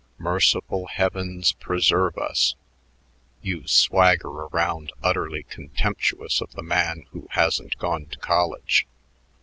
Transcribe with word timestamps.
Merciful 0.17 0.87
heavens 0.87 1.51
preserve 1.51 2.17
us! 2.17 2.55
You 3.43 3.67
swagger 3.67 4.29
around 4.29 4.91
utterly 5.03 5.43
contemptuous 5.43 6.41
of 6.41 6.51
the 6.53 6.63
man 6.63 7.03
who 7.11 7.27
hasn't 7.33 7.77
gone 7.77 8.07
to 8.07 8.17
college. 8.17 8.87